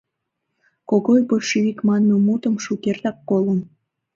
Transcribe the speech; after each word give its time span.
Когой 0.89 1.21
большевик 1.29 1.77
манме 1.87 2.15
мутым 2.27 2.55
шукертак 2.63 3.17
колын. 3.29 3.59